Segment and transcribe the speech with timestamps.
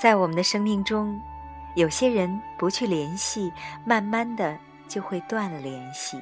[0.00, 1.20] 在我们的生命中，
[1.74, 3.52] 有些人不去联系，
[3.84, 6.16] 慢慢的就会断了联系；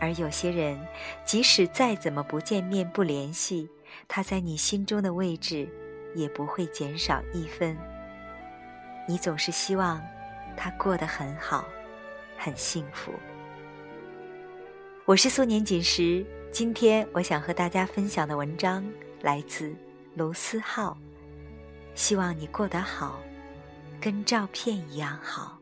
[0.00, 0.76] 而有些人，
[1.24, 3.70] 即使再怎么不见面、不联系，
[4.08, 5.68] 他在你心中的位置
[6.16, 7.78] 也不会减少一分。
[9.06, 10.02] 你总是希望
[10.56, 11.64] 他过得很好，
[12.36, 13.12] 很幸福。
[15.04, 18.84] 我是素年锦时，今天我想和大家分享的文章
[19.22, 19.72] 来自
[20.16, 20.98] 卢思浩。
[21.94, 23.20] 希望你过得好，
[24.00, 25.56] 跟照片一样好。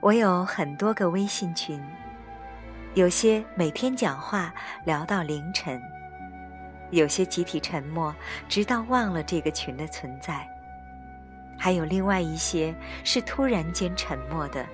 [0.00, 1.82] 我有很多个微信群，
[2.92, 4.52] 有些每天讲话
[4.84, 5.80] 聊到凌晨，
[6.90, 8.14] 有些集体沉默，
[8.46, 10.46] 直到忘了这个群的存在，
[11.64, 14.66] 还有另外一些是突然间沉默的，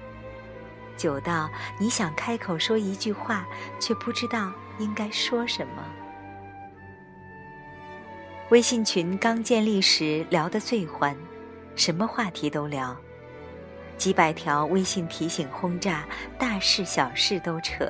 [0.96, 3.46] 久到你想开口说一句话，
[3.78, 5.84] 却不知道应该说什么。
[8.48, 11.16] 微信群刚建立时聊得最欢，
[11.76, 12.96] 什么话题都聊。
[13.96, 16.04] 几百条微信提醒轰炸，
[16.40, 17.86] 大事小事都扯。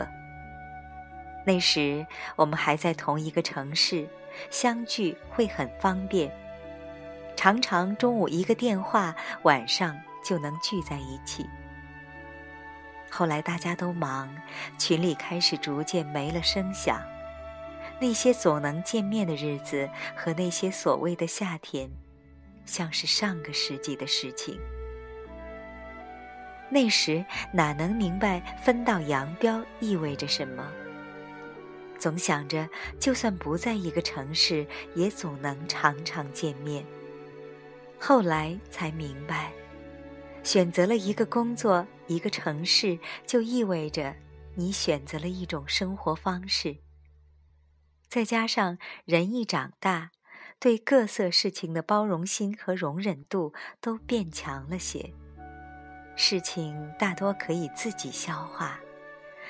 [1.47, 4.07] 那时我们还在同一个城市，
[4.51, 6.31] 相聚会很方便，
[7.41, 11.49] 常常中午一个电话，晚上就能聚在一起。
[13.11, 14.31] 后来大家都忙，
[14.77, 17.01] 群里开始逐渐没了声响，
[17.99, 21.91] 那些总能见面的日子和那些所谓的夏天，
[22.67, 24.61] 像是上个世纪的事情。
[26.69, 30.71] 那时哪能明白分道扬镳意味着什么？
[31.99, 36.85] 总想着，就算不在一个城市，也总能常常见面。
[38.01, 39.53] 后来才明白，
[40.43, 44.17] 选择了一个工作、一个城市，就意味着
[44.55, 46.79] 你选择了一种生活方式。
[48.09, 50.11] 再加上人一长大，
[50.59, 55.13] 对各色事情的包容心和容忍度都变强了些。
[56.17, 58.81] 事情大多可以自己消化，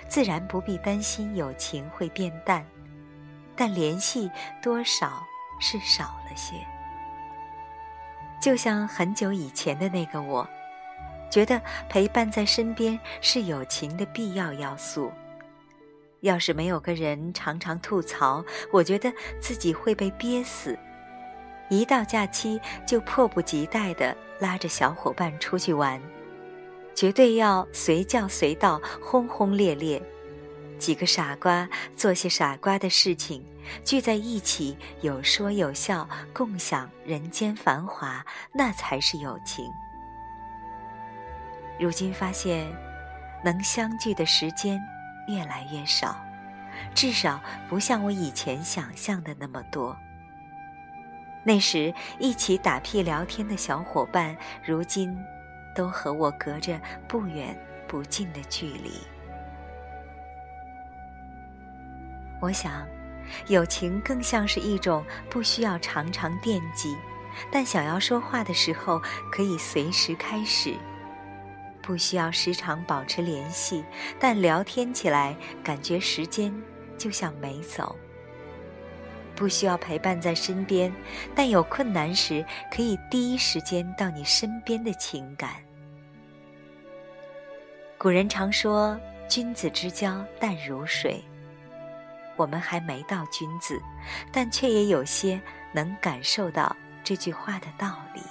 [0.08, 2.66] 自然不必担心友情会变淡，
[3.56, 4.28] 但联系
[4.60, 5.24] 多少
[5.60, 6.56] 是少了些。
[8.40, 10.48] 就像很久以前的那个我，
[11.30, 15.12] 觉得陪伴在身边是友情的必要要素。
[16.20, 20.78] 要是没有个人常常吐槽，我觉得自己会被憋死。
[21.68, 26.00] 一到假期，就迫不及待地拉着小伙伴出去玩。
[26.94, 30.02] 绝对要随叫随到，轰轰烈烈。
[30.80, 33.44] 几个傻瓜做些傻瓜的事情，
[33.84, 39.70] 聚在一起有说有笑，共享人间繁华，那才是友情。
[41.78, 42.66] 如今发现，
[43.44, 44.80] 能相聚的时间
[45.28, 46.16] 越来越少，
[46.94, 49.96] 至少不像我以前想象的那么多。
[51.44, 55.16] 那时一起打屁聊天的小伙伴，如今。
[55.72, 58.90] 都和我隔着不远不近的距离。
[62.40, 62.86] 我想，
[63.48, 66.96] 友情更像是一种不需要常常惦记，
[67.52, 70.72] 但想要说话的时候可以随时开始；
[71.82, 73.84] 不需要时常保持联系，
[74.18, 76.52] 但聊天起来感觉时间
[76.96, 77.94] 就像没走；
[79.36, 80.92] 不需要陪伴在身边，
[81.34, 85.50] 但有困难时可以第一时间到你身边的情感。
[87.98, 91.22] 古人常说：“君子之交淡如水。”
[92.40, 93.78] 我们还没到君子，
[94.32, 95.38] 但却也有些
[95.72, 96.74] 能感受到
[97.04, 98.22] 这句话的道理。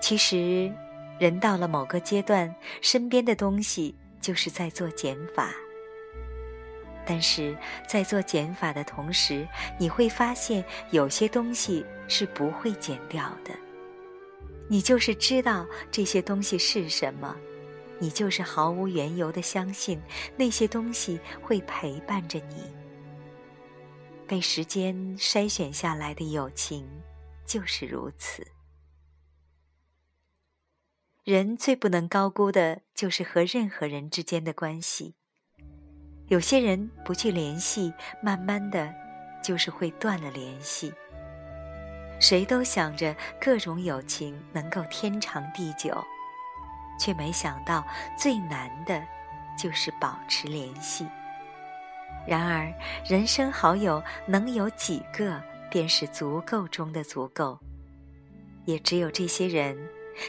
[0.00, 0.72] 其实，
[1.18, 5.50] 人到了某个阶段，身边的东西就是在做减法。
[7.04, 9.44] 但是在做减法的同时，
[9.76, 13.50] 你会发现有些东西是不会减掉的。
[14.68, 17.36] 你就是知道这些东西是什么，
[18.02, 20.02] 你就是毫无缘由的相信
[20.36, 22.64] 那些东西会陪伴着你。
[24.26, 26.84] 被时间筛选下来的友情
[27.46, 28.44] 就是如此。
[31.22, 35.14] 人最不能高估的就是和任何人之间的关系。
[36.26, 38.92] 有些人不去联系，慢慢的，
[39.44, 40.92] 就是会断了联系。
[42.18, 46.04] 谁都想着各种友情能够天长地久，
[47.02, 47.84] 却没想到
[48.16, 49.02] 最难的，
[49.58, 51.04] 就是保持联系。
[52.24, 52.72] 然而，
[53.04, 57.58] 人生好友能有几个，便是足够中的足够。
[58.66, 59.76] 也只有这些人，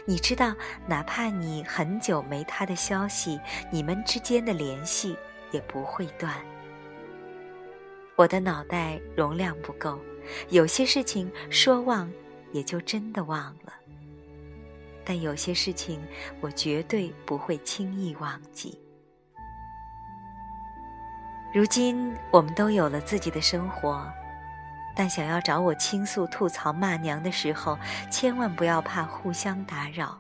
[0.08, 0.52] 你知道，
[0.88, 5.16] 哪怕你很久没他的消息，你们之间的联系
[5.52, 6.34] 也不会断。
[8.16, 10.00] 我的脑袋容量不够，
[10.50, 12.12] 有些事情说忘
[12.52, 13.74] 也就真的忘了。
[15.06, 16.02] 但有些事情，
[16.40, 18.80] 我绝对不会轻易忘记。
[21.54, 24.12] 如今我们都有了自己的生活，
[24.96, 27.78] 但想要找我倾诉、吐槽、骂娘的时候，
[28.10, 30.18] 千万不要怕互相打扰。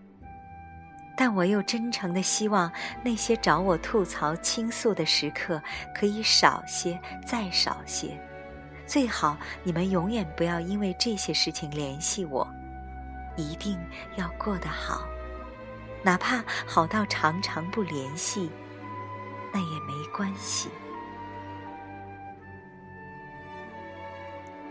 [1.15, 2.71] 但我又真诚的希望，
[3.03, 5.61] 那些找我吐槽、倾诉的时刻
[5.93, 8.19] 可以少些，再少些。
[8.85, 12.47] 最好你们永远不要因为这些事情联系我。
[13.35, 13.79] 一定
[14.15, 15.07] 要过得好，
[16.03, 18.51] 哪怕好到常常不联系，
[19.53, 20.69] 那也没关系。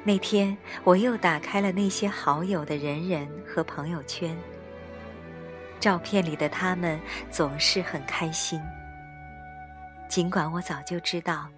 [0.04, 4.36] 那天我又打开了那些好友的人人和朋友圈，
[5.78, 7.00] 照片里的他们
[7.30, 8.60] 总是很开心。
[10.08, 11.48] 尽管我早就知道，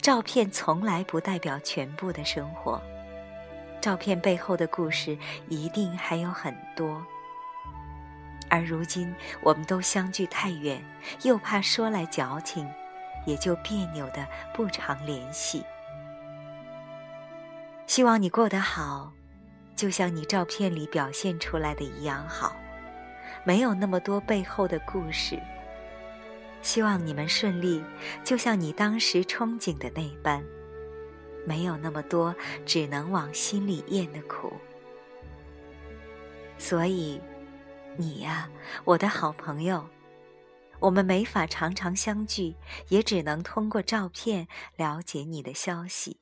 [0.00, 2.80] 照片从来不代表全部的生活。
[3.84, 5.14] 照片背后的故事
[5.50, 7.04] 一定还有很多，
[8.48, 10.82] 而如今我们都相距太远，
[11.20, 12.66] 又怕说来矫情，
[13.26, 15.62] 也就别扭的不常联系。
[17.86, 19.12] 希望你过得好，
[19.76, 22.56] 就像你照片里表现出来的一样好，
[23.44, 25.38] 没有那么多背后的故事。
[26.62, 27.84] 希望你们顺利，
[28.24, 30.42] 就像你当时憧憬的那般。
[31.46, 34.52] 没有那么多只能往心里咽的苦，
[36.58, 37.20] 所以，
[37.96, 38.48] 你呀，
[38.84, 39.88] 我的好朋友，
[40.80, 42.56] 我们没法常常相聚，
[42.88, 46.20] 也只能通过照片了解你的消息。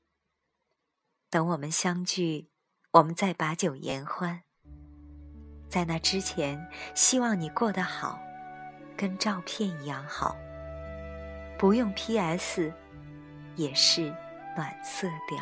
[1.31, 2.51] 等我们相聚，
[2.93, 4.43] 我们再把酒言欢。
[5.69, 8.21] 在那之前，希望你过得好，
[8.97, 10.37] 跟照片一样好，
[11.59, 12.71] 不用 P.S.
[13.57, 14.15] 也是。
[14.57, 15.39] 暖色调。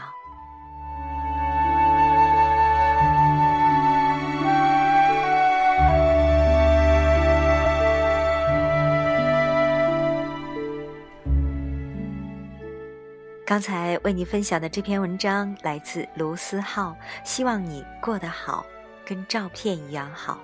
[13.46, 18.64] 刚才为你分享的这篇文章来自卢思浩，希望你过得好，
[19.04, 20.38] 跟照片一样好。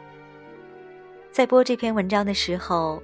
[1.30, 3.00] 在播这篇文章的时候，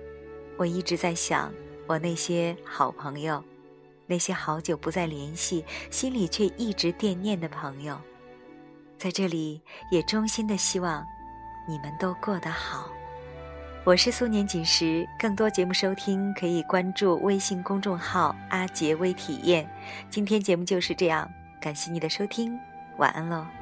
[0.56, 1.52] 我一直在想
[1.86, 3.44] 我那些好朋友。
[4.12, 7.98] 那些好久不再联系，心里却一直惦念的朋友，
[8.98, 11.02] 在这里也衷心的希望
[11.66, 12.90] 你们都过得好。
[13.84, 19.66] 我是苏年锦时，更多节目收听可以关注微信公众号“阿杰微体验”。
[20.10, 21.26] 今天节目就是这样，
[21.58, 22.60] 感谢你的收听，
[22.98, 23.61] 晚安喽。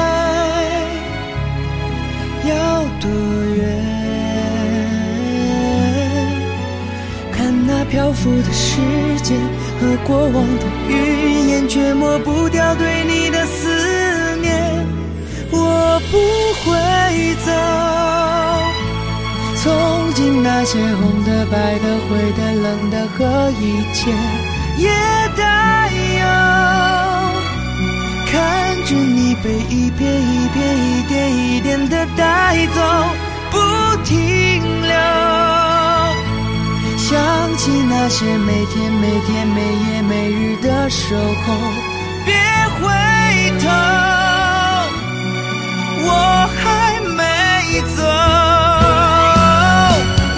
[2.53, 3.09] 要多
[3.55, 3.59] 远？
[7.31, 8.77] 看那漂浮的时
[9.23, 9.37] 间
[9.79, 10.93] 和过往的云
[11.49, 14.49] 烟，却抹不掉对你的思念。
[15.53, 16.13] 我不
[16.61, 16.69] 会
[17.45, 17.47] 走，
[19.61, 19.63] 从
[20.13, 23.19] 今那些红的、白的、灰的、冷的和
[23.59, 23.61] 一
[23.93, 23.99] 切
[24.77, 24.87] 也
[25.35, 25.41] 带
[26.19, 26.23] 有。
[28.31, 28.33] 看
[28.85, 31.37] 着你被一片一片、一点一
[31.91, 32.81] 的带走，
[33.51, 33.57] 不
[34.05, 34.93] 停留。
[36.97, 37.09] 想
[37.57, 41.53] 起那些每天每天、每夜每日的守候，
[42.25, 42.33] 别
[42.79, 42.81] 回
[43.59, 43.67] 头，
[46.07, 46.09] 我
[46.57, 46.65] 还
[47.17, 47.19] 没。
[47.95, 48.03] 走，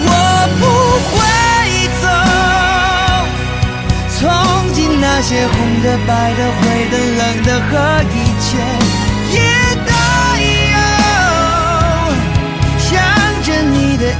[0.06, 0.10] 我
[0.60, 0.62] 不
[1.10, 1.14] 会
[2.00, 2.04] 走。
[4.16, 4.20] 从
[4.72, 7.72] 今那些红的、白的、灰的、冷的和
[8.14, 8.46] 一切，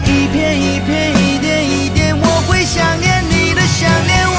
[0.05, 4.35] 一片一片、一点一点，我会想念你的，想念我。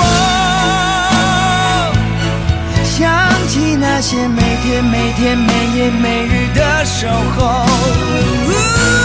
[2.83, 3.03] 想
[3.47, 7.07] 起那些每天每天、每夜每日的守
[7.37, 9.04] 候。